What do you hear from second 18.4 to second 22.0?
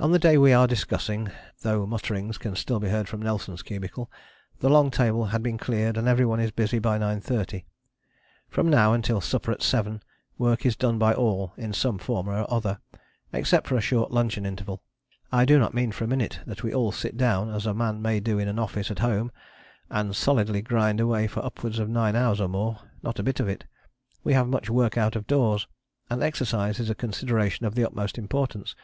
in an office at home, and solidly grind away for upwards of